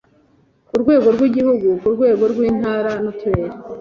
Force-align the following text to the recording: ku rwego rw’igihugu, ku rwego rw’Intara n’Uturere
ku 0.67 0.75
rwego 0.81 1.07
rw’igihugu, 1.15 1.67
ku 1.81 1.87
rwego 1.95 2.23
rw’Intara 2.31 2.91
n’Uturere 3.03 3.55